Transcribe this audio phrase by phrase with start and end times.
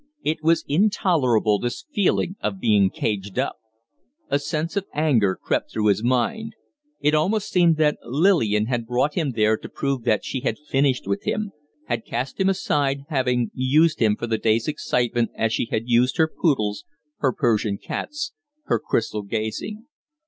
[0.23, 3.57] It was intolerable this feeling of being caged up!
[4.29, 6.55] A sense of anger crept through his mind.
[7.01, 11.05] It almost seemed that Lillian had brought him there to prove that she had finished
[11.05, 11.51] with him
[11.85, 16.17] had cast him aside, having used him for the day's excitement as she had used
[16.17, 16.83] her poodles,
[17.17, 18.33] her Persian cats,
[18.63, 19.85] her crystal gazing.